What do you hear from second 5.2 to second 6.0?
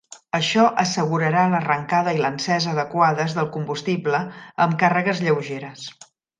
lleugeres".